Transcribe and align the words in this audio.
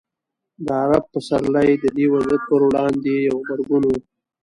د 0.65 0.67
عرب 0.83 1.03
پسرلی 1.13 1.69
د 1.79 1.85
دې 1.97 2.05
وضعیت 2.13 2.41
پر 2.49 2.61
وړاندې 2.67 3.11
یو 3.27 3.37
غبرګون 3.47 3.83
و. 3.87 3.91